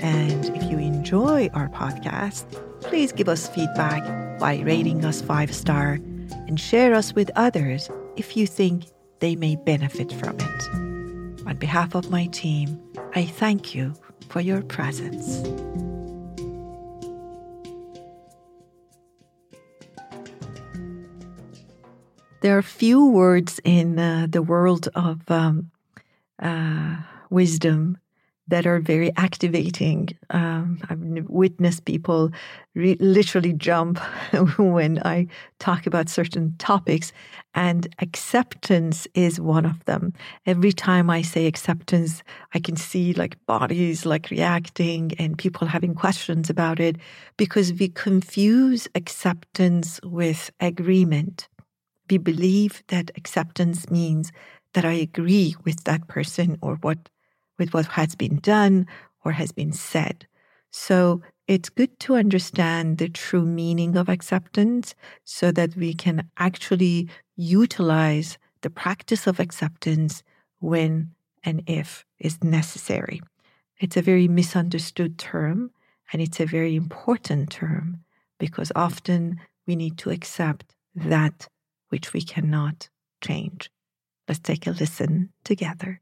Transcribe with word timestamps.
And 0.00 0.44
if 0.56 0.70
you 0.70 0.78
enjoy 0.78 1.50
our 1.54 1.68
podcast, 1.68 2.44
please 2.82 3.12
give 3.12 3.28
us 3.28 3.48
feedback 3.48 4.38
by 4.38 4.60
rating 4.60 5.04
us 5.04 5.20
five 5.20 5.54
star 5.54 5.98
and 6.46 6.58
share 6.58 6.94
us 6.94 7.14
with 7.14 7.30
others 7.36 7.90
if 8.16 8.36
you 8.36 8.46
think 8.46 8.84
they 9.20 9.34
may 9.34 9.56
benefit 9.56 10.12
from 10.12 10.36
it. 10.38 11.44
On 11.46 11.56
behalf 11.56 11.94
of 11.94 12.10
my 12.10 12.26
team, 12.26 12.80
I 13.14 13.24
thank 13.24 13.74
you 13.74 13.94
for 14.28 14.40
your 14.40 14.62
presence. 14.62 15.42
There 22.40 22.56
are 22.56 22.62
few 22.62 23.04
words 23.04 23.60
in 23.64 23.98
uh, 23.98 24.28
the 24.30 24.42
world 24.42 24.88
of 24.94 25.28
um, 25.28 25.72
uh, 26.40 26.98
wisdom 27.30 27.98
that 28.48 28.66
are 28.66 28.80
very 28.80 29.14
activating. 29.16 30.08
Um, 30.30 30.80
I've 30.88 31.28
witnessed 31.28 31.84
people 31.84 32.30
re- 32.74 32.96
literally 32.98 33.52
jump 33.52 33.98
when 34.58 35.00
I 35.04 35.26
talk 35.58 35.86
about 35.86 36.08
certain 36.08 36.54
topics, 36.58 37.12
and 37.54 37.88
acceptance 38.00 39.06
is 39.14 39.40
one 39.40 39.64
of 39.64 39.84
them. 39.84 40.12
Every 40.46 40.72
time 40.72 41.10
I 41.10 41.22
say 41.22 41.46
acceptance, 41.46 42.22
I 42.54 42.58
can 42.58 42.76
see 42.76 43.12
like 43.14 43.44
bodies 43.46 44.06
like 44.06 44.30
reacting 44.30 45.12
and 45.18 45.38
people 45.38 45.66
having 45.66 45.94
questions 45.94 46.50
about 46.50 46.80
it 46.80 46.96
because 47.36 47.72
we 47.72 47.88
confuse 47.88 48.88
acceptance 48.94 50.00
with 50.02 50.50
agreement 50.60 51.48
we 52.10 52.18
believe 52.18 52.82
that 52.88 53.10
acceptance 53.16 53.90
means 53.90 54.32
that 54.74 54.84
I 54.84 54.92
agree 54.92 55.56
with 55.64 55.84
that 55.84 56.08
person 56.08 56.58
or 56.62 56.76
what 56.76 57.08
with 57.58 57.74
what 57.74 57.86
has 57.86 58.14
been 58.14 58.36
done 58.36 58.86
or 59.24 59.32
has 59.32 59.52
been 59.52 59.72
said. 59.72 60.26
So 60.70 61.22
it's 61.46 61.70
good 61.70 61.98
to 62.00 62.16
understand 62.16 62.98
the 62.98 63.08
true 63.08 63.44
meaning 63.44 63.96
of 63.96 64.08
acceptance 64.08 64.94
so 65.24 65.50
that 65.52 65.76
we 65.76 65.94
can 65.94 66.28
actually 66.36 67.08
utilize 67.36 68.38
the 68.60 68.70
practice 68.70 69.26
of 69.26 69.40
acceptance 69.40 70.22
when 70.60 71.12
and 71.44 71.62
if 71.66 72.04
is 72.18 72.42
necessary. 72.42 73.20
It's 73.78 73.96
a 73.96 74.02
very 74.02 74.28
misunderstood 74.28 75.18
term 75.18 75.70
and 76.12 76.20
it's 76.20 76.40
a 76.40 76.46
very 76.46 76.74
important 76.74 77.50
term 77.50 78.04
because 78.38 78.72
often 78.74 79.40
we 79.66 79.76
need 79.76 79.98
to 79.98 80.10
accept 80.10 80.74
that 80.94 81.48
which 81.88 82.12
we 82.12 82.22
cannot 82.22 82.88
change. 83.22 83.70
Let's 84.26 84.40
take 84.40 84.66
a 84.66 84.70
listen 84.70 85.30
together. 85.44 86.00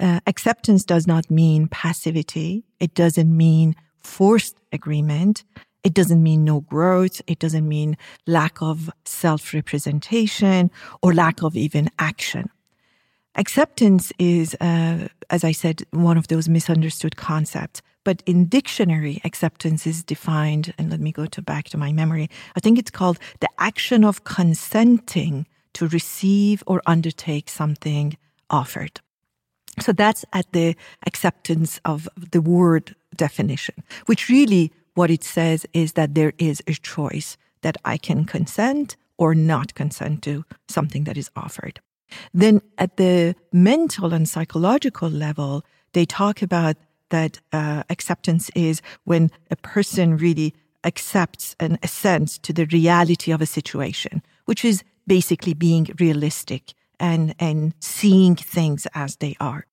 Uh, 0.00 0.20
acceptance 0.26 0.84
does 0.84 1.06
not 1.06 1.30
mean 1.30 1.68
passivity. 1.68 2.64
It 2.80 2.94
doesn't 2.94 3.34
mean 3.34 3.76
forced 4.00 4.56
agreement. 4.72 5.44
It 5.84 5.94
doesn't 5.94 6.22
mean 6.22 6.44
no 6.44 6.60
growth. 6.60 7.20
It 7.26 7.38
doesn't 7.38 7.68
mean 7.68 7.96
lack 8.26 8.60
of 8.62 8.90
self 9.04 9.52
representation 9.54 10.70
or 11.02 11.14
lack 11.14 11.42
of 11.42 11.56
even 11.56 11.90
action. 11.98 12.50
Acceptance 13.36 14.12
is, 14.18 14.54
uh, 14.60 15.08
as 15.28 15.44
I 15.44 15.52
said, 15.52 15.82
one 15.90 16.16
of 16.16 16.28
those 16.28 16.48
misunderstood 16.48 17.16
concepts. 17.16 17.82
But 18.04 18.22
in 18.26 18.46
dictionary, 18.46 19.20
acceptance 19.24 19.86
is 19.86 20.04
defined, 20.04 20.74
and 20.78 20.90
let 20.90 21.00
me 21.00 21.10
go 21.10 21.26
to 21.26 21.42
back 21.42 21.68
to 21.70 21.78
my 21.78 21.92
memory. 21.92 22.28
I 22.54 22.60
think 22.60 22.78
it's 22.78 22.90
called 22.90 23.18
the 23.40 23.48
action 23.58 24.04
of 24.04 24.24
consenting 24.24 25.46
to 25.72 25.88
receive 25.88 26.62
or 26.66 26.82
undertake 26.86 27.48
something 27.48 28.16
offered. 28.50 29.00
So 29.80 29.92
that's 29.92 30.24
at 30.32 30.50
the 30.52 30.76
acceptance 31.06 31.80
of 31.84 32.08
the 32.32 32.40
word 32.40 32.94
definition, 33.16 33.82
which 34.06 34.28
really 34.28 34.72
what 34.94 35.10
it 35.10 35.24
says 35.24 35.66
is 35.72 35.92
that 35.94 36.14
there 36.14 36.32
is 36.38 36.62
a 36.66 36.74
choice 36.74 37.36
that 37.62 37.76
I 37.84 37.96
can 37.96 38.24
consent 38.24 38.96
or 39.18 39.34
not 39.34 39.74
consent 39.74 40.22
to 40.22 40.44
something 40.68 41.04
that 41.04 41.16
is 41.16 41.30
offered. 41.34 41.80
Then 42.32 42.60
at 42.78 42.96
the 42.96 43.34
mental 43.52 44.12
and 44.12 44.28
psychological 44.28 45.08
level, 45.08 45.64
they 45.92 46.04
talk 46.04 46.42
about 46.42 46.76
that 47.10 47.40
uh, 47.52 47.82
acceptance 47.90 48.50
is 48.54 48.82
when 49.04 49.30
a 49.50 49.56
person 49.56 50.16
really 50.16 50.54
accepts 50.84 51.56
and 51.58 51.78
assents 51.82 52.38
to 52.38 52.52
the 52.52 52.66
reality 52.66 53.32
of 53.32 53.40
a 53.40 53.46
situation, 53.46 54.22
which 54.44 54.64
is 54.64 54.84
basically 55.06 55.54
being 55.54 55.88
realistic 55.98 56.74
and, 56.98 57.34
and 57.38 57.74
seeing 57.80 58.36
things 58.36 58.86
as 58.94 59.16
they 59.16 59.36
are. 59.40 59.66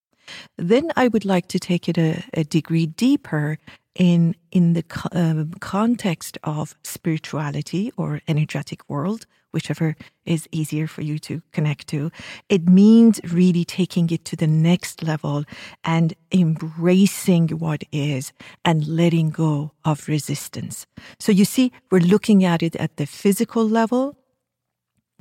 Then 0.58 0.92
I 0.96 1.08
would 1.08 1.26
like 1.26 1.48
to 1.50 1.60
take 1.60 1.90
it 1.90 1.98
a, 1.98 2.24
a 2.34 2.44
degree 2.44 2.86
deeper 2.86 3.58
in 3.96 4.36
in 4.52 4.74
the 4.74 4.84
uh, 5.12 5.44
context 5.60 6.38
of 6.44 6.76
spirituality 6.84 7.92
or 7.98 8.22
energetic 8.28 8.90
world, 8.90 9.26
whichever 9.52 9.96
is 10.26 10.48
easier 10.52 10.88
for 10.88 11.02
you 11.02 11.20
to 11.20 11.42
connect 11.52 11.88
to. 11.88 12.12
It 12.48 12.68
means 12.68 13.20
really 13.32 13.66
taking 13.66 14.10
it 14.10 14.24
to 14.26 14.36
the 14.36 14.48
next 14.48 15.04
level 15.04 15.44
and 15.84 16.14
embracing 16.32 17.50
what 17.50 17.84
is 17.92 18.34
and 18.64 18.88
letting 18.88 19.30
go 19.30 19.72
of 19.84 20.08
resistance. 20.08 20.86
So 21.20 21.32
you 21.32 21.46
see, 21.46 21.72
we're 21.90 22.00
looking 22.00 22.46
at 22.46 22.64
it 22.64 22.76
at 22.78 22.96
the 22.98 23.06
physical 23.06 23.68
level, 23.68 24.16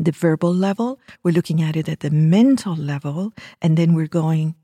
the 0.04 0.12
verbal 0.12 0.54
level, 0.54 0.98
we're 1.22 1.34
looking 1.34 1.62
at 1.62 1.76
it 1.76 1.88
at 1.88 2.00
the 2.00 2.10
mental 2.10 2.74
level, 2.74 3.32
and 3.60 3.76
then 3.76 3.94
we're 3.94 4.06
going 4.06 4.54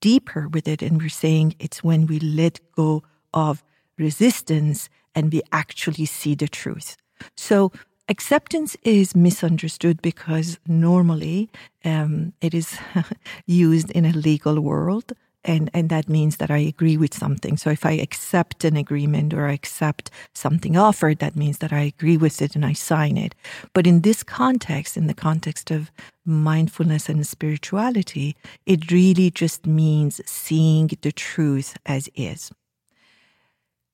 deeper 0.00 0.48
with 0.48 0.68
it 0.68 0.82
and 0.82 1.00
we're 1.00 1.08
saying 1.08 1.54
it's 1.58 1.82
when 1.82 2.06
we 2.06 2.20
let 2.20 2.60
go 2.72 3.02
of 3.34 3.62
resistance 3.98 4.88
and 5.14 5.32
we 5.32 5.42
actually 5.52 6.04
see 6.04 6.34
the 6.34 6.48
truth. 6.48 6.96
So 7.36 7.72
acceptance 8.08 8.76
is 8.84 9.16
misunderstood 9.16 10.00
because 10.00 10.58
normally 10.66 11.50
um, 11.84 12.32
it 12.40 12.54
is 12.54 12.78
used 13.46 13.90
in 13.90 14.04
a 14.04 14.12
legal 14.12 14.60
world. 14.60 15.12
And, 15.44 15.70
and 15.72 15.88
that 15.88 16.08
means 16.08 16.36
that 16.38 16.50
I 16.50 16.58
agree 16.58 16.96
with 16.96 17.14
something. 17.14 17.56
So 17.56 17.70
if 17.70 17.86
I 17.86 17.92
accept 17.92 18.64
an 18.64 18.76
agreement 18.76 19.32
or 19.32 19.46
I 19.46 19.52
accept 19.52 20.10
something 20.34 20.76
offered, 20.76 21.20
that 21.20 21.36
means 21.36 21.58
that 21.58 21.72
I 21.72 21.80
agree 21.80 22.16
with 22.16 22.42
it 22.42 22.54
and 22.54 22.66
I 22.66 22.72
sign 22.72 23.16
it. 23.16 23.34
But 23.72 23.86
in 23.86 24.02
this 24.02 24.22
context, 24.22 24.96
in 24.96 25.06
the 25.06 25.14
context 25.14 25.70
of 25.70 25.90
mindfulness 26.26 27.08
and 27.08 27.26
spirituality, 27.26 28.36
it 28.66 28.90
really 28.90 29.30
just 29.30 29.64
means 29.66 30.20
seeing 30.26 30.90
the 31.00 31.12
truth 31.12 31.76
as 31.86 32.08
is. 32.14 32.50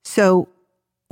So 0.02 0.48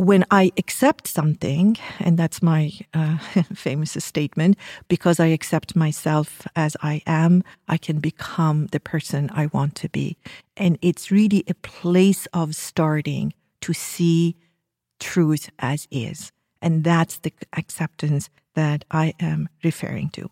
when 0.02 0.24
I 0.32 0.50
accept 0.58 1.06
something, 1.06 1.76
and 2.00 2.18
that's 2.18 2.42
my 2.42 2.72
uh, 2.92 3.18
famous 3.54 3.92
statement, 3.92 4.56
because 4.88 5.20
I 5.20 5.26
accept 5.26 5.76
myself 5.76 6.44
as 6.56 6.76
I 6.82 7.02
am, 7.06 7.44
I 7.68 7.76
can 7.78 8.00
become 8.00 8.66
the 8.72 8.80
person 8.80 9.30
I 9.32 9.46
want 9.46 9.76
to 9.76 9.88
be. 9.88 10.16
And 10.56 10.76
it's 10.82 11.12
really 11.12 11.44
a 11.46 11.54
place 11.54 12.26
of 12.32 12.56
starting 12.56 13.32
to 13.60 13.72
see 13.72 14.34
truth 14.98 15.50
as 15.60 15.86
is. 15.92 16.32
And 16.60 16.82
that's 16.82 17.18
the 17.18 17.32
acceptance 17.56 18.28
that 18.54 18.84
I 18.90 19.14
am 19.20 19.48
referring 19.62 20.10
to. 20.10 20.30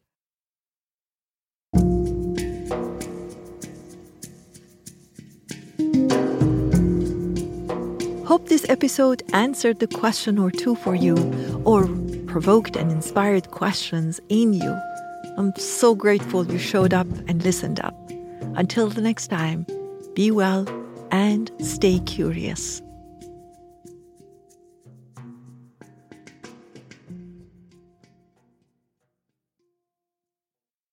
Hope 8.31 8.49
this 8.49 8.65
episode 8.69 9.25
answered 9.33 9.81
the 9.81 9.89
question 9.89 10.39
or 10.39 10.53
two 10.53 10.77
for 10.77 10.95
you 10.95 11.17
or 11.65 11.89
provoked 12.29 12.77
and 12.77 12.93
inspired 12.93 13.51
questions 13.51 14.21
in 14.29 14.53
you. 14.53 14.81
I'm 15.37 15.53
so 15.57 15.97
grateful 15.97 16.47
you 16.47 16.57
showed 16.57 16.95
up 16.95 17.09
and 17.27 17.43
listened 17.43 17.81
up. 17.81 17.97
Until 18.55 18.89
the 18.89 19.01
next 19.01 19.33
time, 19.33 19.67
be 20.15 20.31
well 20.31 20.65
and 21.11 21.51
stay 21.59 21.99
curious. 21.99 22.81